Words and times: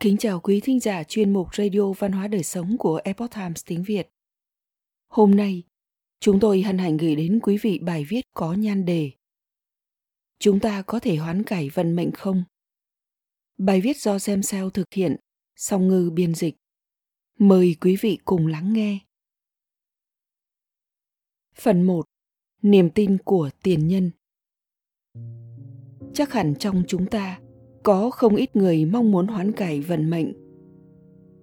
Kính 0.00 0.16
chào 0.16 0.40
quý 0.40 0.60
thính 0.60 0.80
giả 0.80 1.04
chuyên 1.04 1.32
mục 1.32 1.54
Radio 1.54 1.92
Văn 1.92 2.12
hóa 2.12 2.28
Đời 2.28 2.42
Sống 2.42 2.78
của 2.78 3.00
Epoch 3.04 3.30
Times 3.34 3.64
tiếng 3.66 3.82
Việt. 3.82 4.08
Hôm 5.08 5.30
nay, 5.30 5.62
chúng 6.20 6.40
tôi 6.40 6.62
hân 6.62 6.78
hạnh 6.78 6.96
gửi 6.96 7.16
đến 7.16 7.40
quý 7.42 7.58
vị 7.62 7.78
bài 7.78 8.04
viết 8.08 8.20
có 8.34 8.52
nhan 8.52 8.84
đề 8.84 9.12
Chúng 10.38 10.60
ta 10.60 10.82
có 10.82 11.00
thể 11.00 11.16
hoán 11.16 11.42
cải 11.42 11.68
vận 11.68 11.96
mệnh 11.96 12.12
không? 12.12 12.44
Bài 13.56 13.80
viết 13.80 13.96
do 13.96 14.18
Xem 14.18 14.42
Sao 14.42 14.70
thực 14.70 14.92
hiện, 14.92 15.16
song 15.56 15.88
ngư 15.88 16.10
biên 16.10 16.34
dịch. 16.34 16.54
Mời 17.38 17.76
quý 17.80 17.96
vị 18.00 18.18
cùng 18.24 18.46
lắng 18.46 18.72
nghe. 18.72 18.98
Phần 21.54 21.82
1. 21.82 22.06
Niềm 22.62 22.90
tin 22.90 23.18
của 23.24 23.50
tiền 23.62 23.88
nhân 23.88 24.10
Chắc 26.14 26.32
hẳn 26.32 26.54
trong 26.58 26.82
chúng 26.88 27.06
ta 27.06 27.40
có 27.82 28.10
không 28.10 28.36
ít 28.36 28.56
người 28.56 28.84
mong 28.84 29.10
muốn 29.10 29.26
hoán 29.26 29.52
cải 29.52 29.80
vận 29.80 30.10
mệnh. 30.10 30.32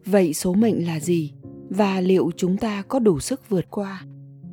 Vậy 0.06 0.34
số 0.34 0.54
mệnh 0.54 0.86
là 0.86 1.00
gì? 1.00 1.34
Và 1.70 2.02
liệu 2.02 2.32
chúng 2.38 2.58
ta 2.58 2.82
có 2.82 3.00
đủ 3.00 3.20
sức 3.20 3.50
vượt 3.50 3.66
qua? 3.70 4.06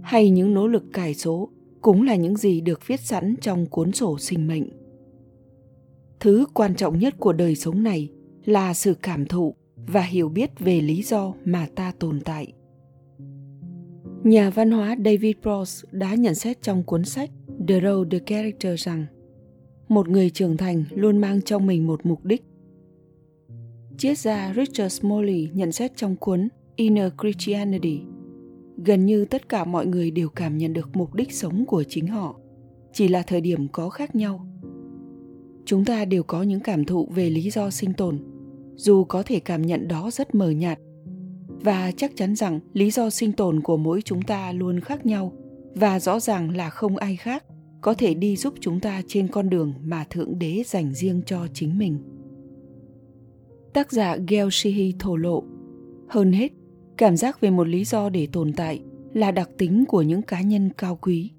Hay 0.02 0.30
những 0.30 0.54
nỗ 0.54 0.66
lực 0.66 0.84
cải 0.92 1.14
số 1.14 1.48
cũng 1.80 2.02
là 2.02 2.16
những 2.16 2.36
gì 2.36 2.60
được 2.60 2.86
viết 2.86 3.00
sẵn 3.00 3.36
trong 3.40 3.66
cuốn 3.66 3.92
sổ 3.92 4.18
sinh 4.18 4.46
mệnh? 4.46 4.68
Thứ 6.20 6.46
quan 6.54 6.74
trọng 6.74 6.98
nhất 6.98 7.14
của 7.18 7.32
đời 7.32 7.56
sống 7.56 7.82
này 7.82 8.08
là 8.44 8.74
sự 8.74 8.94
cảm 9.02 9.26
thụ 9.26 9.54
và 9.86 10.00
hiểu 10.00 10.28
biết 10.28 10.50
về 10.58 10.80
lý 10.80 11.02
do 11.02 11.34
mà 11.44 11.68
ta 11.74 11.92
tồn 11.98 12.20
tại. 12.20 12.52
Nhà 14.24 14.50
văn 14.50 14.70
hóa 14.70 14.96
david 15.04 15.36
Pross 15.42 15.84
đã 15.92 16.14
nhận 16.14 16.34
xét 16.34 16.62
trong 16.62 16.82
cuốn 16.82 17.04
sách 17.04 17.30
the 17.68 17.80
road 17.80 18.08
the 18.10 18.18
character 18.18 18.84
rằng 18.84 19.06
một 19.94 20.08
người 20.08 20.30
trưởng 20.30 20.56
thành 20.56 20.84
luôn 20.90 21.18
mang 21.18 21.42
trong 21.42 21.66
mình 21.66 21.86
một 21.86 22.06
mục 22.06 22.24
đích. 22.24 22.42
Triết 23.98 24.18
gia 24.18 24.54
Richard 24.56 25.00
Smalley 25.00 25.48
nhận 25.52 25.72
xét 25.72 25.96
trong 25.96 26.16
cuốn 26.16 26.48
Inner 26.76 27.12
Christianity, 27.20 28.00
gần 28.84 29.06
như 29.06 29.24
tất 29.24 29.48
cả 29.48 29.64
mọi 29.64 29.86
người 29.86 30.10
đều 30.10 30.28
cảm 30.28 30.58
nhận 30.58 30.72
được 30.72 30.96
mục 30.96 31.14
đích 31.14 31.32
sống 31.32 31.66
của 31.66 31.84
chính 31.88 32.06
họ, 32.06 32.36
chỉ 32.92 33.08
là 33.08 33.22
thời 33.22 33.40
điểm 33.40 33.68
có 33.68 33.88
khác 33.88 34.14
nhau. 34.14 34.46
Chúng 35.64 35.84
ta 35.84 36.04
đều 36.04 36.22
có 36.22 36.42
những 36.42 36.60
cảm 36.60 36.84
thụ 36.84 37.08
về 37.14 37.30
lý 37.30 37.50
do 37.50 37.70
sinh 37.70 37.92
tồn, 37.92 38.18
dù 38.76 39.04
có 39.04 39.22
thể 39.22 39.40
cảm 39.40 39.62
nhận 39.62 39.88
đó 39.88 40.10
rất 40.12 40.34
mờ 40.34 40.50
nhạt, 40.50 40.78
và 41.48 41.92
chắc 41.96 42.16
chắn 42.16 42.36
rằng 42.36 42.60
lý 42.72 42.90
do 42.90 43.10
sinh 43.10 43.32
tồn 43.32 43.60
của 43.60 43.76
mỗi 43.76 44.02
chúng 44.02 44.22
ta 44.22 44.52
luôn 44.52 44.80
khác 44.80 45.06
nhau 45.06 45.32
và 45.74 46.00
rõ 46.00 46.20
ràng 46.20 46.56
là 46.56 46.70
không 46.70 46.96
ai 46.96 47.16
khác 47.16 47.44
có 47.82 47.94
thể 47.94 48.14
đi 48.14 48.36
giúp 48.36 48.54
chúng 48.60 48.80
ta 48.80 49.02
trên 49.06 49.28
con 49.28 49.50
đường 49.50 49.74
mà 49.84 50.04
Thượng 50.10 50.38
Đế 50.38 50.62
dành 50.66 50.94
riêng 50.94 51.22
cho 51.26 51.46
chính 51.54 51.78
mình. 51.78 51.98
Tác 53.72 53.92
giả 53.92 54.16
Gel 54.28 54.48
Shihi 54.50 54.94
thổ 54.98 55.16
lộ, 55.16 55.44
hơn 56.08 56.32
hết, 56.32 56.52
cảm 56.96 57.16
giác 57.16 57.40
về 57.40 57.50
một 57.50 57.68
lý 57.68 57.84
do 57.84 58.08
để 58.08 58.28
tồn 58.32 58.52
tại 58.52 58.80
là 59.12 59.30
đặc 59.30 59.50
tính 59.58 59.84
của 59.88 60.02
những 60.02 60.22
cá 60.22 60.40
nhân 60.40 60.70
cao 60.78 60.98
quý. 61.02 61.30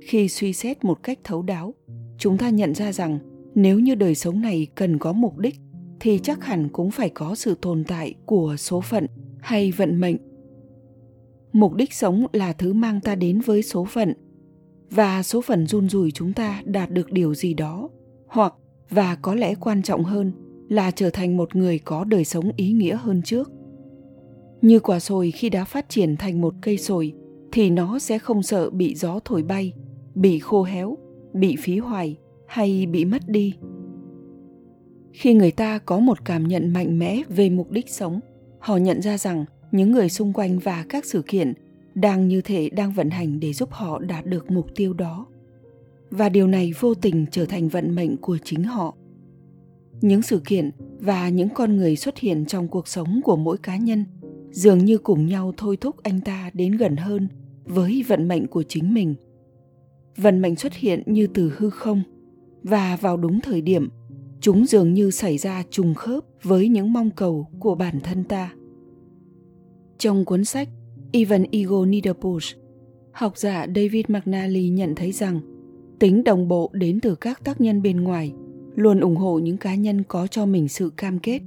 Khi 0.00 0.28
suy 0.28 0.52
xét 0.52 0.84
một 0.84 1.02
cách 1.02 1.18
thấu 1.24 1.42
đáo, 1.42 1.74
chúng 2.18 2.38
ta 2.38 2.50
nhận 2.50 2.74
ra 2.74 2.92
rằng 2.92 3.18
nếu 3.54 3.78
như 3.78 3.94
đời 3.94 4.14
sống 4.14 4.40
này 4.40 4.66
cần 4.74 4.98
có 4.98 5.12
mục 5.12 5.38
đích 5.38 5.54
thì 6.00 6.18
chắc 6.22 6.44
hẳn 6.44 6.68
cũng 6.68 6.90
phải 6.90 7.08
có 7.08 7.34
sự 7.34 7.54
tồn 7.62 7.84
tại 7.84 8.14
của 8.26 8.56
số 8.58 8.80
phận 8.80 9.06
hay 9.40 9.70
vận 9.70 10.00
mệnh. 10.00 10.16
Mục 11.52 11.74
đích 11.74 11.92
sống 11.92 12.26
là 12.32 12.52
thứ 12.52 12.72
mang 12.72 13.00
ta 13.00 13.14
đến 13.14 13.40
với 13.40 13.62
số 13.62 13.84
phận 13.84 14.14
và 14.94 15.22
số 15.22 15.40
phận 15.40 15.66
run 15.66 15.88
rủi 15.88 16.10
chúng 16.10 16.32
ta 16.32 16.62
đạt 16.64 16.90
được 16.90 17.12
điều 17.12 17.34
gì 17.34 17.54
đó. 17.54 17.88
Hoặc, 18.26 18.54
và 18.90 19.14
có 19.14 19.34
lẽ 19.34 19.54
quan 19.54 19.82
trọng 19.82 20.04
hơn, 20.04 20.32
là 20.68 20.90
trở 20.90 21.10
thành 21.10 21.36
một 21.36 21.56
người 21.56 21.78
có 21.78 22.04
đời 22.04 22.24
sống 22.24 22.50
ý 22.56 22.72
nghĩa 22.72 22.96
hơn 22.96 23.22
trước. 23.22 23.50
Như 24.62 24.80
quả 24.80 25.00
sồi 25.00 25.30
khi 25.30 25.50
đã 25.50 25.64
phát 25.64 25.88
triển 25.88 26.16
thành 26.16 26.40
một 26.40 26.54
cây 26.62 26.78
sồi, 26.78 27.12
thì 27.52 27.70
nó 27.70 27.98
sẽ 27.98 28.18
không 28.18 28.42
sợ 28.42 28.70
bị 28.70 28.94
gió 28.94 29.20
thổi 29.24 29.42
bay, 29.42 29.72
bị 30.14 30.38
khô 30.38 30.62
héo, 30.62 30.98
bị 31.32 31.56
phí 31.56 31.78
hoài, 31.78 32.16
hay 32.46 32.86
bị 32.86 33.04
mất 33.04 33.28
đi. 33.28 33.54
Khi 35.12 35.34
người 35.34 35.50
ta 35.50 35.78
có 35.78 35.98
một 35.98 36.24
cảm 36.24 36.48
nhận 36.48 36.72
mạnh 36.72 36.98
mẽ 36.98 37.22
về 37.28 37.50
mục 37.50 37.70
đích 37.70 37.90
sống, 37.90 38.20
họ 38.58 38.76
nhận 38.76 39.02
ra 39.02 39.18
rằng 39.18 39.44
những 39.72 39.92
người 39.92 40.08
xung 40.08 40.32
quanh 40.32 40.58
và 40.58 40.84
các 40.88 41.04
sự 41.04 41.22
kiện 41.22 41.52
đang 41.94 42.28
như 42.28 42.40
thể 42.40 42.68
đang 42.68 42.92
vận 42.92 43.10
hành 43.10 43.40
để 43.40 43.52
giúp 43.52 43.72
họ 43.72 43.98
đạt 43.98 44.26
được 44.26 44.50
mục 44.50 44.66
tiêu 44.74 44.92
đó. 44.92 45.26
Và 46.10 46.28
điều 46.28 46.46
này 46.46 46.72
vô 46.80 46.94
tình 46.94 47.26
trở 47.30 47.44
thành 47.44 47.68
vận 47.68 47.94
mệnh 47.94 48.16
của 48.16 48.38
chính 48.44 48.64
họ. 48.64 48.94
Những 50.00 50.22
sự 50.22 50.40
kiện 50.46 50.70
và 50.98 51.28
những 51.28 51.48
con 51.48 51.76
người 51.76 51.96
xuất 51.96 52.18
hiện 52.18 52.46
trong 52.46 52.68
cuộc 52.68 52.88
sống 52.88 53.20
của 53.24 53.36
mỗi 53.36 53.58
cá 53.58 53.76
nhân 53.76 54.04
dường 54.50 54.84
như 54.84 54.98
cùng 54.98 55.26
nhau 55.26 55.52
thôi 55.56 55.76
thúc 55.76 56.02
anh 56.02 56.20
ta 56.20 56.50
đến 56.54 56.72
gần 56.72 56.96
hơn 56.96 57.28
với 57.64 58.04
vận 58.08 58.28
mệnh 58.28 58.46
của 58.46 58.62
chính 58.62 58.94
mình. 58.94 59.14
Vận 60.16 60.42
mệnh 60.42 60.56
xuất 60.56 60.74
hiện 60.74 61.02
như 61.06 61.26
từ 61.26 61.52
hư 61.56 61.70
không 61.70 62.02
và 62.62 62.96
vào 62.96 63.16
đúng 63.16 63.40
thời 63.40 63.60
điểm, 63.60 63.88
chúng 64.40 64.66
dường 64.66 64.94
như 64.94 65.10
xảy 65.10 65.38
ra 65.38 65.62
trùng 65.70 65.94
khớp 65.94 66.24
với 66.42 66.68
những 66.68 66.92
mong 66.92 67.10
cầu 67.10 67.46
của 67.58 67.74
bản 67.74 68.00
thân 68.00 68.24
ta. 68.24 68.54
Trong 69.98 70.24
cuốn 70.24 70.44
sách 70.44 70.68
Ivan 71.14 71.44
Igor 71.50 71.88
Niederbusch, 71.88 72.56
học 73.12 73.38
giả 73.38 73.66
David 73.74 74.04
McNally 74.08 74.68
nhận 74.68 74.94
thấy 74.94 75.12
rằng 75.12 75.40
tính 75.98 76.24
đồng 76.24 76.48
bộ 76.48 76.70
đến 76.72 77.00
từ 77.00 77.14
các 77.14 77.44
tác 77.44 77.60
nhân 77.60 77.82
bên 77.82 78.00
ngoài 78.00 78.32
luôn 78.74 79.00
ủng 79.00 79.16
hộ 79.16 79.38
những 79.38 79.56
cá 79.56 79.74
nhân 79.74 80.02
có 80.08 80.26
cho 80.26 80.46
mình 80.46 80.68
sự 80.68 80.90
cam 80.96 81.18
kết. 81.18 81.40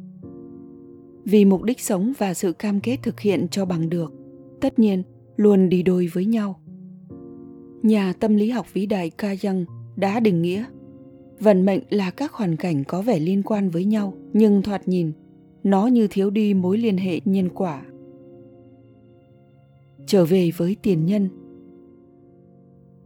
Vì 1.23 1.45
mục 1.45 1.63
đích 1.63 1.79
sống 1.79 2.13
và 2.17 2.33
sự 2.33 2.53
cam 2.53 2.79
kết 2.79 2.97
thực 3.03 3.19
hiện 3.19 3.47
cho 3.51 3.65
bằng 3.65 3.89
được, 3.89 4.13
tất 4.61 4.79
nhiên 4.79 5.03
luôn 5.37 5.69
đi 5.69 5.83
đôi 5.83 6.07
với 6.13 6.25
nhau. 6.25 6.59
Nhà 7.83 8.13
tâm 8.13 8.35
lý 8.35 8.49
học 8.49 8.73
vĩ 8.73 8.85
đại 8.85 9.09
ca 9.09 9.35
Young 9.43 9.65
đã 9.95 10.19
định 10.19 10.41
nghĩa 10.41 10.65
vận 11.39 11.65
mệnh 11.65 11.81
là 11.89 12.11
các 12.11 12.33
hoàn 12.33 12.55
cảnh 12.55 12.83
có 12.83 13.01
vẻ 13.01 13.19
liên 13.19 13.43
quan 13.43 13.69
với 13.69 13.85
nhau 13.85 14.13
nhưng 14.33 14.61
thoạt 14.61 14.87
nhìn 14.87 15.11
nó 15.63 15.87
như 15.87 16.07
thiếu 16.07 16.29
đi 16.29 16.53
mối 16.53 16.77
liên 16.77 16.97
hệ 16.97 17.19
nhân 17.25 17.49
quả 17.49 17.83
trở 20.07 20.25
về 20.25 20.51
với 20.57 20.75
tiền 20.81 21.05
nhân. 21.05 21.29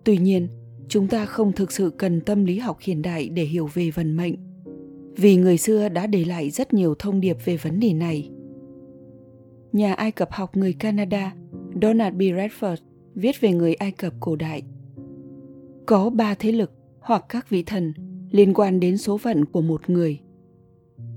Tuy 0.03 0.17
nhiên, 0.17 0.47
chúng 0.87 1.07
ta 1.07 1.25
không 1.25 1.51
thực 1.51 1.71
sự 1.71 1.91
cần 1.97 2.21
tâm 2.21 2.45
lý 2.45 2.59
học 2.59 2.77
hiện 2.81 3.01
đại 3.01 3.29
để 3.29 3.43
hiểu 3.43 3.69
về 3.73 3.91
vận 3.91 4.17
mệnh, 4.17 4.35
vì 5.15 5.35
người 5.35 5.57
xưa 5.57 5.89
đã 5.89 6.07
để 6.07 6.25
lại 6.25 6.49
rất 6.49 6.73
nhiều 6.73 6.95
thông 6.99 7.19
điệp 7.19 7.37
về 7.45 7.57
vấn 7.57 7.79
đề 7.79 7.93
này. 7.93 8.29
Nhà 9.71 9.93
ai 9.93 10.11
cập 10.11 10.31
học 10.31 10.57
người 10.57 10.73
canada, 10.73 11.35
donald 11.81 12.15
b. 12.15 12.21
Redford, 12.21 12.75
viết 13.15 13.41
về 13.41 13.53
người 13.53 13.73
ai 13.73 13.91
cập 13.91 14.13
cổ 14.19 14.35
đại. 14.35 14.63
Có 15.85 16.09
ba 16.09 16.35
thế 16.35 16.51
lực 16.51 16.71
hoặc 16.99 17.25
các 17.29 17.49
vị 17.49 17.63
thần 17.63 17.93
liên 18.31 18.53
quan 18.53 18.79
đến 18.79 18.97
số 18.97 19.17
phận 19.17 19.45
của 19.45 19.61
một 19.61 19.89
người. 19.89 20.19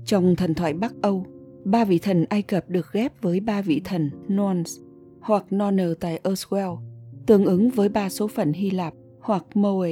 Trong 0.05 0.35
thần 0.35 0.53
thoại 0.53 0.73
bắc 0.73 0.93
âu, 1.01 1.25
ba 1.65 1.85
vị 1.85 1.99
thần 1.99 2.25
ai 2.29 2.41
cập 2.41 2.69
được 2.69 2.85
ghép 2.93 3.21
với 3.21 3.39
ba 3.39 3.61
vị 3.61 3.81
thần 3.83 4.09
norns 4.33 4.79
hoặc 5.25 5.53
Nonner 5.53 5.89
tại 5.99 6.19
Oswell, 6.23 6.77
tương 7.25 7.45
ứng 7.45 7.69
với 7.69 7.89
ba 7.89 8.09
số 8.09 8.27
phận 8.27 8.53
Hy 8.53 8.69
Lạp 8.71 8.93
hoặc 9.19 9.45
Moe. 9.53 9.89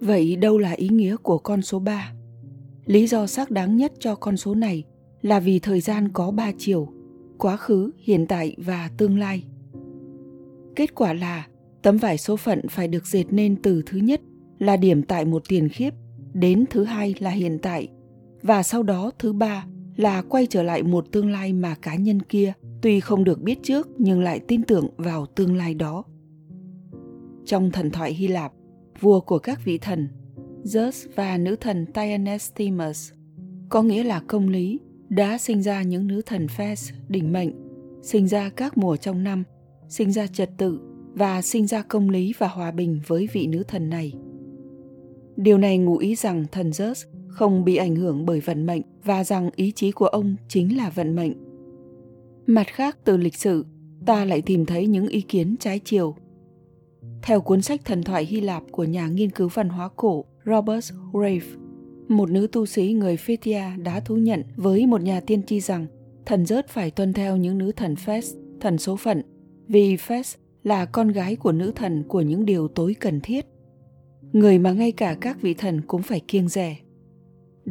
Vậy 0.00 0.36
đâu 0.36 0.58
là 0.58 0.70
ý 0.70 0.88
nghĩa 0.88 1.16
của 1.16 1.38
con 1.38 1.62
số 1.62 1.78
3? 1.78 2.12
Lý 2.84 3.06
do 3.06 3.26
xác 3.26 3.50
đáng 3.50 3.76
nhất 3.76 3.92
cho 3.98 4.14
con 4.14 4.36
số 4.36 4.54
này 4.54 4.84
là 5.22 5.40
vì 5.40 5.58
thời 5.58 5.80
gian 5.80 6.08
có 6.08 6.30
ba 6.30 6.52
chiều, 6.58 6.88
quá 7.38 7.56
khứ, 7.56 7.90
hiện 7.98 8.26
tại 8.26 8.56
và 8.58 8.90
tương 8.96 9.18
lai. 9.18 9.44
Kết 10.76 10.94
quả 10.94 11.12
là 11.12 11.46
tấm 11.82 11.96
vải 11.96 12.18
số 12.18 12.36
phận 12.36 12.68
phải 12.68 12.88
được 12.88 13.06
dệt 13.06 13.24
nên 13.30 13.62
từ 13.62 13.82
thứ 13.86 13.98
nhất 13.98 14.20
là 14.58 14.76
điểm 14.76 15.02
tại 15.02 15.24
một 15.24 15.42
tiền 15.48 15.68
khiếp 15.68 15.94
đến 16.32 16.64
thứ 16.70 16.84
hai 16.84 17.14
là 17.18 17.30
hiện 17.30 17.58
tại 17.62 17.88
và 18.42 18.62
sau 18.62 18.82
đó 18.82 19.10
thứ 19.18 19.32
ba 19.32 19.66
là 19.98 20.22
quay 20.22 20.46
trở 20.46 20.62
lại 20.62 20.82
một 20.82 21.12
tương 21.12 21.30
lai 21.30 21.52
mà 21.52 21.74
cá 21.82 21.94
nhân 21.94 22.22
kia 22.22 22.52
tuy 22.82 23.00
không 23.00 23.24
được 23.24 23.40
biết 23.42 23.58
trước 23.62 23.88
nhưng 23.98 24.20
lại 24.20 24.40
tin 24.48 24.62
tưởng 24.62 24.88
vào 24.96 25.26
tương 25.26 25.56
lai 25.56 25.74
đó. 25.74 26.04
Trong 27.44 27.70
thần 27.70 27.90
thoại 27.90 28.14
hy 28.14 28.28
lạp, 28.28 28.52
vua 29.00 29.20
của 29.20 29.38
các 29.38 29.64
vị 29.64 29.78
thần, 29.78 30.08
zeus 30.64 31.08
và 31.14 31.38
nữ 31.38 31.56
thần 31.56 31.86
Tianestimus 31.86 33.12
có 33.68 33.82
nghĩa 33.82 34.04
là 34.04 34.22
công 34.26 34.48
lý, 34.48 34.80
đã 35.08 35.38
sinh 35.38 35.62
ra 35.62 35.82
những 35.82 36.06
nữ 36.06 36.22
thần 36.26 36.48
Phes, 36.48 36.90
đỉnh 37.08 37.32
mệnh, 37.32 37.50
sinh 38.02 38.28
ra 38.28 38.50
các 38.50 38.78
mùa 38.78 38.96
trong 38.96 39.24
năm, 39.24 39.44
sinh 39.88 40.12
ra 40.12 40.26
trật 40.26 40.50
tự 40.56 40.80
và 41.14 41.42
sinh 41.42 41.66
ra 41.66 41.82
công 41.82 42.10
lý 42.10 42.32
và 42.38 42.48
hòa 42.48 42.70
bình 42.70 43.00
với 43.06 43.28
vị 43.32 43.46
nữ 43.46 43.62
thần 43.68 43.90
này. 43.90 44.12
Điều 45.36 45.58
này 45.58 45.78
ngụ 45.78 45.96
ý 45.96 46.14
rằng 46.14 46.44
thần 46.52 46.70
Zeus 46.70 47.06
không 47.38 47.64
bị 47.64 47.76
ảnh 47.76 47.96
hưởng 47.96 48.26
bởi 48.26 48.40
vận 48.40 48.66
mệnh 48.66 48.82
và 49.04 49.24
rằng 49.24 49.50
ý 49.56 49.72
chí 49.72 49.92
của 49.92 50.06
ông 50.06 50.36
chính 50.48 50.76
là 50.76 50.90
vận 50.90 51.16
mệnh 51.16 51.32
Mặt 52.46 52.66
khác 52.66 52.98
từ 53.04 53.16
lịch 53.16 53.36
sử, 53.36 53.66
ta 54.06 54.24
lại 54.24 54.42
tìm 54.42 54.66
thấy 54.66 54.86
những 54.86 55.08
ý 55.08 55.20
kiến 55.20 55.56
trái 55.60 55.80
chiều. 55.84 56.14
Theo 57.22 57.40
cuốn 57.40 57.62
sách 57.62 57.80
thần 57.84 58.02
thoại 58.02 58.24
Hy 58.24 58.40
Lạp 58.40 58.62
của 58.70 58.84
nhà 58.84 59.08
nghiên 59.08 59.30
cứu 59.30 59.48
văn 59.54 59.68
hóa 59.68 59.88
cổ 59.96 60.24
Robert 60.46 60.92
Graves, 61.12 61.48
một 62.08 62.30
nữ 62.30 62.46
tu 62.52 62.66
sĩ 62.66 62.92
người 62.92 63.16
Phithia 63.16 63.62
đã 63.76 64.00
thú 64.00 64.16
nhận 64.16 64.42
với 64.56 64.86
một 64.86 65.02
nhà 65.02 65.20
tiên 65.20 65.42
tri 65.42 65.60
rằng 65.60 65.86
thần 66.26 66.46
rớt 66.46 66.68
phải 66.68 66.90
tuân 66.90 67.12
theo 67.12 67.36
những 67.36 67.58
nữ 67.58 67.72
thần 67.72 67.96
Phés, 67.96 68.34
thần 68.60 68.78
số 68.78 68.96
phận, 68.96 69.22
vì 69.68 69.96
Phés 69.96 70.34
là 70.62 70.84
con 70.84 71.08
gái 71.08 71.36
của 71.36 71.52
nữ 71.52 71.72
thần 71.74 72.02
của 72.08 72.20
những 72.20 72.44
điều 72.44 72.68
tối 72.68 72.94
cần 73.00 73.20
thiết. 73.20 73.46
Người 74.32 74.58
mà 74.58 74.72
ngay 74.72 74.92
cả 74.92 75.16
các 75.20 75.40
vị 75.40 75.54
thần 75.54 75.80
cũng 75.80 76.02
phải 76.02 76.20
kiêng 76.20 76.48
rẻ. 76.48 76.76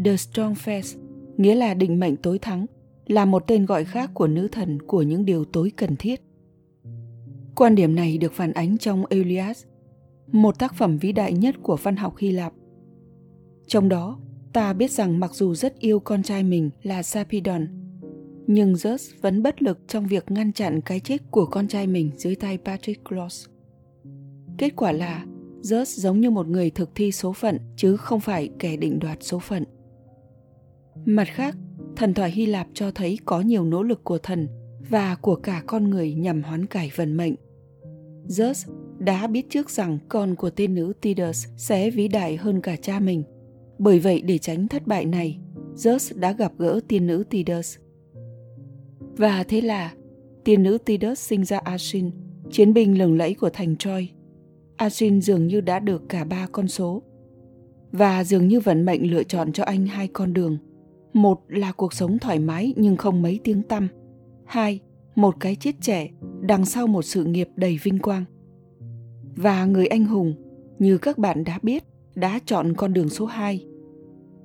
The 0.05 0.17
Strong 0.17 0.53
Face, 0.53 0.99
nghĩa 1.38 1.55
là 1.55 1.73
định 1.73 1.99
mệnh 1.99 2.15
tối 2.17 2.39
thắng, 2.39 2.65
là 3.05 3.25
một 3.25 3.44
tên 3.47 3.65
gọi 3.65 3.85
khác 3.85 4.11
của 4.13 4.27
nữ 4.27 4.47
thần 4.47 4.81
của 4.81 5.01
những 5.01 5.25
điều 5.25 5.45
tối 5.45 5.71
cần 5.75 5.95
thiết. 5.95 6.21
Quan 7.55 7.75
điểm 7.75 7.95
này 7.95 8.17
được 8.17 8.33
phản 8.33 8.53
ánh 8.53 8.77
trong 8.77 9.05
*Elias*, 9.05 9.65
một 10.31 10.59
tác 10.59 10.75
phẩm 10.75 10.97
vĩ 10.97 11.11
đại 11.11 11.33
nhất 11.33 11.55
của 11.63 11.75
văn 11.75 11.95
học 11.95 12.17
Hy 12.17 12.31
Lạp. 12.31 12.53
Trong 13.67 13.89
đó, 13.89 14.19
ta 14.53 14.73
biết 14.73 14.91
rằng 14.91 15.19
mặc 15.19 15.33
dù 15.33 15.55
rất 15.55 15.79
yêu 15.79 15.99
con 15.99 16.23
trai 16.23 16.44
mình 16.44 16.69
là 16.83 17.03
Sapidon, 17.03 17.67
nhưng 18.47 18.73
Zeus 18.73 19.13
vẫn 19.21 19.44
bất 19.44 19.61
lực 19.61 19.79
trong 19.88 20.07
việc 20.07 20.31
ngăn 20.31 20.53
chặn 20.53 20.81
cái 20.81 20.99
chết 20.99 21.31
của 21.31 21.45
con 21.45 21.67
trai 21.67 21.88
mình 21.88 22.11
dưới 22.17 22.35
tay 22.35 22.57
Patrick 22.57 23.03
Patroclus. 23.05 23.45
Kết 24.57 24.75
quả 24.75 24.91
là 24.91 25.25
Zeus 25.61 25.85
giống 25.85 26.21
như 26.21 26.29
một 26.29 26.47
người 26.47 26.69
thực 26.69 26.89
thi 26.95 27.11
số 27.11 27.33
phận 27.33 27.59
chứ 27.75 27.97
không 27.97 28.19
phải 28.19 28.49
kẻ 28.59 28.77
định 28.77 28.99
đoạt 28.99 29.17
số 29.21 29.39
phận. 29.39 29.63
Mặt 31.05 31.27
khác, 31.27 31.55
thần 31.95 32.13
thoại 32.13 32.31
Hy 32.31 32.45
Lạp 32.45 32.67
cho 32.73 32.91
thấy 32.91 33.19
có 33.25 33.41
nhiều 33.41 33.63
nỗ 33.63 33.83
lực 33.83 34.03
của 34.03 34.17
thần 34.17 34.47
và 34.89 35.15
của 35.15 35.35
cả 35.35 35.63
con 35.67 35.89
người 35.89 36.13
nhằm 36.13 36.44
hoán 36.44 36.65
cải 36.65 36.91
vận 36.95 37.17
mệnh. 37.17 37.35
Zeus 38.27 38.71
đã 38.99 39.27
biết 39.27 39.49
trước 39.49 39.69
rằng 39.69 39.97
con 40.09 40.35
của 40.35 40.49
tiên 40.49 40.75
nữ 40.75 40.94
Tidus 41.01 41.47
sẽ 41.57 41.89
vĩ 41.89 42.07
đại 42.07 42.38
hơn 42.38 42.61
cả 42.61 42.75
cha 42.75 42.99
mình. 42.99 43.23
Bởi 43.79 43.99
vậy 43.99 44.21
để 44.21 44.38
tránh 44.38 44.67
thất 44.67 44.88
bại 44.88 45.05
này, 45.05 45.39
Zeus 45.75 46.19
đã 46.19 46.31
gặp 46.31 46.51
gỡ 46.57 46.79
tiên 46.88 47.07
nữ 47.07 47.23
Tidus. 47.29 47.77
Và 48.99 49.44
thế 49.44 49.61
là, 49.61 49.94
tiên 50.44 50.63
nữ 50.63 50.77
Tidus 50.77 51.19
sinh 51.19 51.45
ra 51.45 51.57
Asin, 51.57 52.11
chiến 52.51 52.73
binh 52.73 52.97
lừng 52.97 53.17
lẫy 53.17 53.33
của 53.33 53.49
thành 53.49 53.75
Troy. 53.75 54.09
Asin 54.75 55.21
dường 55.21 55.47
như 55.47 55.61
đã 55.61 55.79
được 55.79 56.03
cả 56.09 56.23
ba 56.23 56.47
con 56.51 56.67
số. 56.67 57.01
Và 57.91 58.23
dường 58.23 58.47
như 58.47 58.59
vận 58.59 58.85
mệnh 58.85 59.11
lựa 59.11 59.23
chọn 59.23 59.51
cho 59.51 59.63
anh 59.63 59.85
hai 59.85 60.07
con 60.07 60.33
đường. 60.33 60.57
Một 61.13 61.42
là 61.48 61.71
cuộc 61.71 61.94
sống 61.94 62.19
thoải 62.19 62.39
mái 62.39 62.74
nhưng 62.77 62.98
không 62.98 63.21
mấy 63.21 63.39
tiếng 63.44 63.63
tăm. 63.63 63.88
Hai, 64.45 64.80
một 65.15 65.36
cái 65.39 65.56
chết 65.56 65.75
trẻ 65.81 66.09
đằng 66.42 66.65
sau 66.65 66.88
một 66.88 67.01
sự 67.01 67.25
nghiệp 67.25 67.50
đầy 67.56 67.80
vinh 67.83 68.00
quang. 68.00 68.24
Và 69.36 69.65
người 69.65 69.88
anh 69.88 70.06
hùng, 70.06 70.33
như 70.80 70.98
các 70.98 71.18
bạn 71.18 71.44
đã 71.44 71.59
biết, 71.63 71.83
đã 72.15 72.39
chọn 72.45 72.74
con 72.74 72.94
đường 72.94 73.09
số 73.09 73.25
2. 73.25 73.65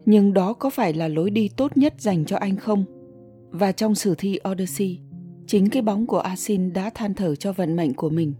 Nhưng 0.06 0.32
đó 0.32 0.52
có 0.52 0.70
phải 0.70 0.92
là 0.92 1.08
lối 1.08 1.30
đi 1.30 1.48
tốt 1.56 1.76
nhất 1.76 1.94
dành 1.98 2.24
cho 2.24 2.36
anh 2.36 2.56
không? 2.56 2.84
Và 3.50 3.72
trong 3.72 3.94
sử 3.94 4.14
thi 4.18 4.38
Odyssey, 4.50 4.98
chính 5.46 5.68
cái 5.68 5.82
bóng 5.82 6.06
của 6.06 6.18
Asin 6.18 6.72
đã 6.72 6.90
than 6.94 7.14
thở 7.14 7.34
cho 7.34 7.52
vận 7.52 7.76
mệnh 7.76 7.94
của 7.94 8.10
mình. 8.10 8.34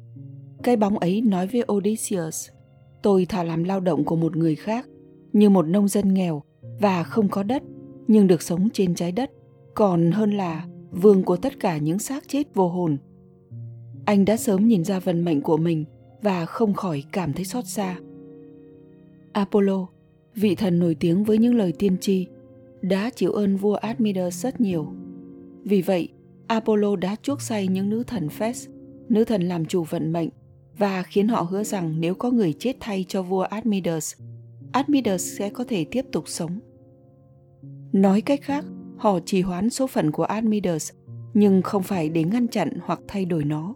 Cái 0.63 0.77
bóng 0.77 0.99
ấy 0.99 1.21
nói 1.21 1.47
với 1.47 1.65
Odysseus, 1.73 2.49
tôi 3.03 3.27
thà 3.27 3.43
làm 3.43 3.65
lao 3.65 3.81
động 3.81 4.05
của 4.05 4.17
một 4.17 4.37
người 4.37 4.55
khác, 4.55 4.89
như 5.33 5.51
một 5.51 5.67
nông 5.67 5.89
dân 5.89 6.15
nghèo 6.15 6.43
và 6.81 7.03
không 7.03 7.29
có 7.29 7.43
đất, 7.43 7.63
nhưng 8.09 8.27
được 8.27 8.43
sống 8.43 8.69
trên 8.73 8.95
trái 8.95 9.13
đất, 9.13 9.31
còn 9.75 10.13
hơn 10.13 10.31
là 10.31 10.67
vương 10.91 11.23
của 11.23 11.37
tất 11.37 11.61
cả 11.61 11.79
những 11.79 11.99
xác 11.99 12.29
chết 12.29 12.55
vô 12.55 12.69
hồn. 12.69 12.97
Anh 14.05 14.25
đã 14.25 14.37
sớm 14.37 14.69
nhìn 14.69 14.85
ra 14.85 14.99
vận 14.99 15.25
mệnh 15.25 15.41
của 15.41 15.57
mình 15.57 15.85
và 16.23 16.47
không 16.47 16.75
khỏi 16.75 17.05
cảm 17.13 17.33
thấy 17.33 17.45
xót 17.45 17.67
xa. 17.67 17.97
Apollo, 19.33 19.87
vị 20.35 20.55
thần 20.55 20.79
nổi 20.79 20.95
tiếng 20.95 21.25
với 21.25 21.39
những 21.39 21.55
lời 21.55 21.73
tiên 21.79 21.97
tri, 22.01 22.27
đã 22.83 23.11
chịu 23.11 23.33
ơn 23.33 23.57
vua 23.57 23.75
Admetus 23.75 24.43
rất 24.43 24.61
nhiều. 24.61 24.87
Vì 25.65 25.83
vậy, 25.83 26.09
Apollo 26.47 26.97
đã 26.97 27.17
chuốc 27.23 27.41
say 27.41 27.69
những 27.69 27.91
nữ 27.91 28.03
thần 28.07 28.29
Phes, 28.29 28.69
nữ 29.09 29.25
thần 29.25 29.43
làm 29.43 29.67
chủ 29.67 29.85
vận 29.85 30.13
mệnh, 30.13 30.29
và 30.79 31.03
khiến 31.03 31.29
họ 31.29 31.41
hứa 31.43 31.65
rằng 31.65 32.01
nếu 32.01 32.15
có 32.15 32.31
người 32.31 32.53
chết 32.53 32.77
thay 32.81 33.05
cho 33.09 33.23
vua 33.23 33.41
Admetus, 33.41 34.15
Admetus 34.73 35.39
sẽ 35.39 35.51
có 35.51 35.65
thể 35.65 35.85
tiếp 35.85 36.07
tục 36.13 36.25
sống. 36.27 36.59
Nói 37.93 38.21
cách 38.21 38.41
khác, 38.43 38.65
họ 38.97 39.21
trì 39.21 39.41
hoãn 39.43 39.71
số 39.71 39.87
phận 39.87 40.11
của 40.11 40.25
Admetus, 40.25 40.93
nhưng 41.35 41.63
không 41.63 41.83
phải 41.83 42.09
để 42.09 42.25
ngăn 42.25 42.49
chặn 42.49 42.71
hoặc 42.85 43.01
thay 43.09 43.25
đổi 43.25 43.45
nó. 43.45 43.75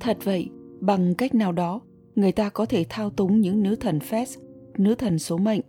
Thật 0.00 0.18
vậy, 0.24 0.48
bằng 0.80 1.14
cách 1.14 1.34
nào 1.34 1.52
đó, 1.52 1.80
người 2.14 2.32
ta 2.32 2.48
có 2.48 2.66
thể 2.66 2.84
thao 2.88 3.10
túng 3.10 3.40
những 3.40 3.62
nữ 3.62 3.76
thần 3.76 4.00
Phés, 4.00 4.38
nữ 4.78 4.94
thần 4.94 5.18
số 5.18 5.38
mệnh, 5.38 5.60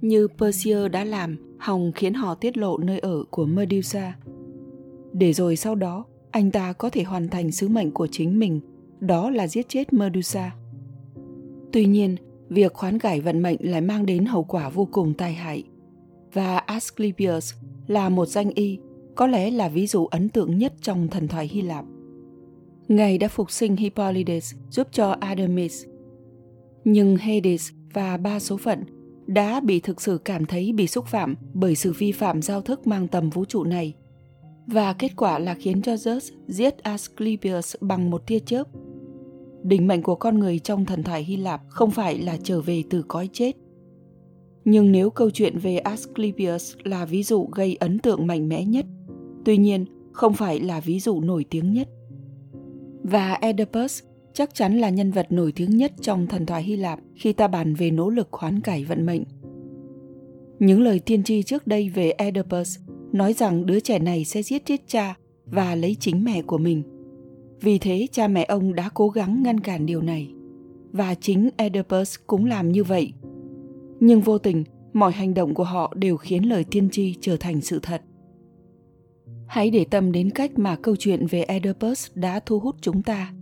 như 0.00 0.28
Perseus 0.38 0.92
đã 0.92 1.04
làm, 1.04 1.56
hòng 1.58 1.92
khiến 1.94 2.14
họ 2.14 2.34
tiết 2.34 2.56
lộ 2.56 2.78
nơi 2.78 2.98
ở 2.98 3.24
của 3.30 3.46
Medusa. 3.46 4.16
Để 5.12 5.32
rồi 5.32 5.56
sau 5.56 5.74
đó, 5.74 6.04
anh 6.30 6.50
ta 6.50 6.72
có 6.72 6.90
thể 6.90 7.02
hoàn 7.02 7.28
thành 7.28 7.52
sứ 7.52 7.68
mệnh 7.68 7.90
của 7.90 8.06
chính 8.06 8.38
mình, 8.38 8.60
đó 9.00 9.30
là 9.30 9.46
giết 9.46 9.68
chết 9.68 9.92
Medusa. 9.92 10.54
Tuy 11.72 11.86
nhiên, 11.86 12.16
việc 12.48 12.72
khoán 12.72 12.98
cải 12.98 13.20
vận 13.20 13.42
mệnh 13.42 13.56
lại 13.60 13.80
mang 13.80 14.06
đến 14.06 14.24
hậu 14.24 14.44
quả 14.44 14.68
vô 14.68 14.88
cùng 14.92 15.14
tai 15.14 15.34
hại. 15.34 15.64
Và 16.32 16.58
Asclepius 16.58 17.54
là 17.86 18.08
một 18.08 18.26
danh 18.26 18.50
y, 18.50 18.78
có 19.14 19.26
lẽ 19.26 19.50
là 19.50 19.68
ví 19.68 19.86
dụ 19.86 20.06
ấn 20.06 20.28
tượng 20.28 20.58
nhất 20.58 20.72
trong 20.82 21.08
thần 21.08 21.28
thoại 21.28 21.48
Hy 21.48 21.62
Lạp. 21.62 21.84
Ngài 22.88 23.18
đã 23.18 23.28
phục 23.28 23.50
sinh 23.50 23.76
Hippolytus 23.76 24.54
giúp 24.70 24.88
cho 24.92 25.16
Artemis. 25.20 25.84
Nhưng 26.84 27.16
Hades 27.16 27.70
và 27.92 28.16
ba 28.16 28.40
số 28.40 28.56
phận 28.56 28.84
đã 29.26 29.60
bị 29.60 29.80
thực 29.80 30.00
sự 30.00 30.18
cảm 30.18 30.46
thấy 30.46 30.72
bị 30.72 30.86
xúc 30.86 31.06
phạm 31.06 31.34
bởi 31.54 31.74
sự 31.74 31.92
vi 31.98 32.12
phạm 32.12 32.42
giao 32.42 32.62
thức 32.62 32.86
mang 32.86 33.08
tầm 33.08 33.30
vũ 33.30 33.44
trụ 33.44 33.64
này. 33.64 33.94
Và 34.66 34.92
kết 34.92 35.16
quả 35.16 35.38
là 35.38 35.54
khiến 35.54 35.82
cho 35.82 35.94
Zeus 35.94 36.32
giết 36.46 36.78
Asclepius 36.78 37.76
bằng 37.80 38.10
một 38.10 38.26
tia 38.26 38.38
chớp. 38.38 38.64
Đỉnh 39.62 39.86
mệnh 39.86 40.02
của 40.02 40.14
con 40.14 40.38
người 40.38 40.58
trong 40.58 40.84
thần 40.84 41.02
thoại 41.02 41.24
Hy 41.24 41.36
Lạp 41.36 41.60
không 41.68 41.90
phải 41.90 42.18
là 42.18 42.36
trở 42.42 42.60
về 42.60 42.82
từ 42.90 43.04
cõi 43.08 43.28
chết. 43.32 43.52
Nhưng 44.68 44.92
nếu 44.92 45.10
câu 45.10 45.30
chuyện 45.30 45.58
về 45.58 45.78
Asclepius 45.78 46.74
là 46.84 47.04
ví 47.04 47.22
dụ 47.22 47.48
gây 47.54 47.76
ấn 47.80 47.98
tượng 47.98 48.26
mạnh 48.26 48.48
mẽ 48.48 48.64
nhất, 48.64 48.86
tuy 49.44 49.56
nhiên 49.56 49.84
không 50.12 50.32
phải 50.32 50.60
là 50.60 50.80
ví 50.80 51.00
dụ 51.00 51.20
nổi 51.20 51.44
tiếng 51.50 51.72
nhất. 51.72 51.88
Và 53.02 53.38
Oedipus 53.42 54.02
chắc 54.32 54.54
chắn 54.54 54.78
là 54.78 54.90
nhân 54.90 55.10
vật 55.10 55.26
nổi 55.32 55.52
tiếng 55.52 55.76
nhất 55.76 55.92
trong 56.00 56.26
thần 56.26 56.46
thoại 56.46 56.62
Hy 56.62 56.76
Lạp 56.76 57.00
khi 57.14 57.32
ta 57.32 57.48
bàn 57.48 57.74
về 57.74 57.90
nỗ 57.90 58.10
lực 58.10 58.28
hoán 58.32 58.60
cải 58.60 58.84
vận 58.84 59.06
mệnh. 59.06 59.22
Những 60.58 60.82
lời 60.82 60.98
tiên 60.98 61.22
tri 61.24 61.42
trước 61.42 61.66
đây 61.66 61.88
về 61.88 62.12
Oedipus 62.18 62.78
nói 63.12 63.32
rằng 63.32 63.66
đứa 63.66 63.80
trẻ 63.80 63.98
này 63.98 64.24
sẽ 64.24 64.42
giết 64.42 64.64
chết 64.64 64.82
cha 64.86 65.14
và 65.44 65.74
lấy 65.74 65.96
chính 66.00 66.24
mẹ 66.24 66.42
của 66.42 66.58
mình. 66.58 66.82
Vì 67.60 67.78
thế 67.78 68.06
cha 68.12 68.28
mẹ 68.28 68.44
ông 68.44 68.74
đã 68.74 68.90
cố 68.94 69.08
gắng 69.08 69.42
ngăn 69.42 69.60
cản 69.60 69.86
điều 69.86 70.02
này. 70.02 70.34
Và 70.92 71.14
chính 71.14 71.48
Oedipus 71.58 72.16
cũng 72.26 72.44
làm 72.44 72.72
như 72.72 72.84
vậy. 72.84 73.12
Nhưng 74.00 74.20
vô 74.20 74.38
tình, 74.38 74.64
mọi 74.92 75.12
hành 75.12 75.34
động 75.34 75.54
của 75.54 75.64
họ 75.64 75.92
đều 75.96 76.16
khiến 76.16 76.48
lời 76.48 76.64
tiên 76.64 76.88
tri 76.90 77.14
trở 77.20 77.36
thành 77.36 77.60
sự 77.60 77.78
thật. 77.82 78.02
Hãy 79.46 79.70
để 79.70 79.84
tâm 79.84 80.12
đến 80.12 80.30
cách 80.30 80.58
mà 80.58 80.76
câu 80.76 80.96
chuyện 80.96 81.26
về 81.26 81.44
Oedipus 81.48 82.10
đã 82.14 82.40
thu 82.46 82.58
hút 82.58 82.76
chúng 82.80 83.02
ta. 83.02 83.32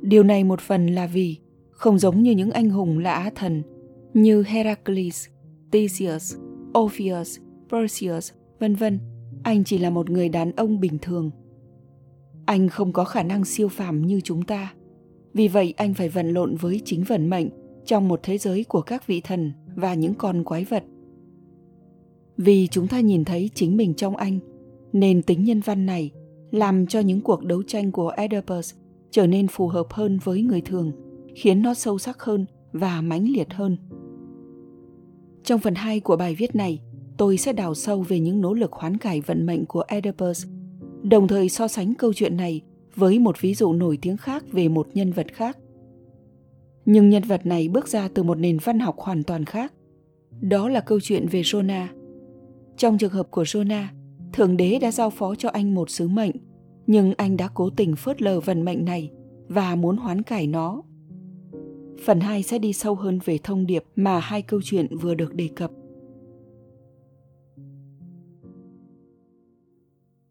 Điều 0.00 0.22
này 0.22 0.44
một 0.44 0.60
phần 0.60 0.86
là 0.86 1.06
vì 1.06 1.36
không 1.70 1.98
giống 1.98 2.22
như 2.22 2.30
những 2.30 2.50
anh 2.50 2.70
hùng 2.70 2.98
là 2.98 3.12
á 3.12 3.30
thần 3.34 3.62
như 4.14 4.42
Heracles, 4.42 5.28
Theseus, 5.72 6.36
Orpheus, 6.78 7.38
Perseus, 7.70 8.32
vân 8.58 8.74
vân, 8.74 8.98
anh 9.42 9.64
chỉ 9.64 9.78
là 9.78 9.90
một 9.90 10.10
người 10.10 10.28
đàn 10.28 10.52
ông 10.52 10.80
bình 10.80 10.98
thường. 11.02 11.30
Anh 12.46 12.68
không 12.68 12.92
có 12.92 13.04
khả 13.04 13.22
năng 13.22 13.44
siêu 13.44 13.68
phàm 13.68 14.06
như 14.06 14.20
chúng 14.20 14.42
ta. 14.42 14.74
Vì 15.34 15.48
vậy 15.48 15.74
anh 15.76 15.94
phải 15.94 16.08
vận 16.08 16.32
lộn 16.32 16.56
với 16.56 16.80
chính 16.84 17.04
vận 17.04 17.30
mệnh 17.30 17.48
trong 17.84 18.08
một 18.08 18.20
thế 18.22 18.38
giới 18.38 18.64
của 18.64 18.82
các 18.82 19.06
vị 19.06 19.20
thần 19.20 19.52
và 19.78 19.94
những 19.94 20.14
con 20.14 20.44
quái 20.44 20.64
vật. 20.64 20.84
Vì 22.36 22.66
chúng 22.66 22.88
ta 22.88 23.00
nhìn 23.00 23.24
thấy 23.24 23.50
chính 23.54 23.76
mình 23.76 23.94
trong 23.94 24.16
anh 24.16 24.38
nên 24.92 25.22
tính 25.22 25.44
nhân 25.44 25.60
văn 25.60 25.86
này 25.86 26.10
làm 26.50 26.86
cho 26.86 27.00
những 27.00 27.20
cuộc 27.20 27.44
đấu 27.44 27.62
tranh 27.62 27.92
của 27.92 28.12
Oedipus 28.16 28.74
trở 29.10 29.26
nên 29.26 29.48
phù 29.48 29.68
hợp 29.68 29.86
hơn 29.90 30.18
với 30.24 30.42
người 30.42 30.60
thường, 30.60 30.92
khiến 31.34 31.62
nó 31.62 31.74
sâu 31.74 31.98
sắc 31.98 32.22
hơn 32.22 32.46
và 32.72 33.00
mãnh 33.00 33.28
liệt 33.28 33.54
hơn. 33.54 33.76
Trong 35.44 35.60
phần 35.60 35.74
2 35.74 36.00
của 36.00 36.16
bài 36.16 36.34
viết 36.34 36.56
này, 36.56 36.80
tôi 37.16 37.36
sẽ 37.36 37.52
đào 37.52 37.74
sâu 37.74 38.02
về 38.02 38.20
những 38.20 38.40
nỗ 38.40 38.54
lực 38.54 38.72
hoán 38.72 38.96
cải 38.96 39.20
vận 39.20 39.46
mệnh 39.46 39.66
của 39.66 39.84
Oedipus, 39.90 40.46
đồng 41.02 41.28
thời 41.28 41.48
so 41.48 41.68
sánh 41.68 41.94
câu 41.94 42.12
chuyện 42.12 42.36
này 42.36 42.60
với 42.94 43.18
một 43.18 43.40
ví 43.40 43.54
dụ 43.54 43.72
nổi 43.72 43.98
tiếng 44.02 44.16
khác 44.16 44.44
về 44.52 44.68
một 44.68 44.88
nhân 44.94 45.12
vật 45.12 45.26
khác 45.32 45.58
nhưng 46.90 47.08
nhân 47.08 47.22
vật 47.22 47.46
này 47.46 47.68
bước 47.68 47.88
ra 47.88 48.08
từ 48.08 48.22
một 48.22 48.38
nền 48.38 48.58
văn 48.64 48.78
học 48.78 48.96
hoàn 48.98 49.22
toàn 49.22 49.44
khác. 49.44 49.72
Đó 50.40 50.68
là 50.68 50.80
câu 50.80 51.00
chuyện 51.02 51.26
về 51.28 51.42
Jonah. 51.42 51.86
Trong 52.76 52.98
trường 52.98 53.12
hợp 53.12 53.30
của 53.30 53.42
Jonah, 53.42 53.84
Thượng 54.32 54.56
Đế 54.56 54.78
đã 54.78 54.90
giao 54.90 55.10
phó 55.10 55.34
cho 55.34 55.48
anh 55.48 55.74
một 55.74 55.90
sứ 55.90 56.08
mệnh, 56.08 56.30
nhưng 56.86 57.14
anh 57.16 57.36
đã 57.36 57.48
cố 57.54 57.70
tình 57.70 57.96
phớt 57.96 58.22
lờ 58.22 58.40
vận 58.40 58.64
mệnh 58.64 58.84
này 58.84 59.10
và 59.48 59.74
muốn 59.74 59.96
hoán 59.96 60.22
cải 60.22 60.46
nó. 60.46 60.82
Phần 62.04 62.20
2 62.20 62.42
sẽ 62.42 62.58
đi 62.58 62.72
sâu 62.72 62.94
hơn 62.94 63.18
về 63.24 63.38
thông 63.42 63.66
điệp 63.66 63.84
mà 63.96 64.18
hai 64.18 64.42
câu 64.42 64.60
chuyện 64.64 64.96
vừa 64.96 65.14
được 65.14 65.34
đề 65.34 65.48
cập. 65.56 65.70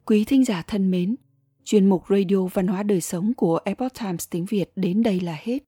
Quý 0.04 0.24
thính 0.24 0.44
giả 0.44 0.62
thân 0.66 0.90
mến, 0.90 1.16
chuyên 1.64 1.88
mục 1.88 2.02
Radio 2.10 2.46
Văn 2.52 2.66
hóa 2.66 2.82
Đời 2.82 3.00
Sống 3.00 3.32
của 3.36 3.58
Epoch 3.64 3.92
Times 4.00 4.28
tiếng 4.30 4.44
Việt 4.44 4.72
đến 4.76 5.02
đây 5.02 5.20
là 5.20 5.36
hết. 5.42 5.67